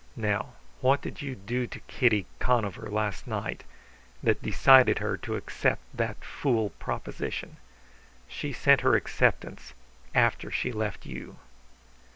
[0.17, 3.63] Now, what did you do to Kitty Conover last night
[4.23, 7.57] that decided her to accept that fool proposition?
[8.27, 9.75] She sent her acceptance
[10.15, 11.37] after she left you.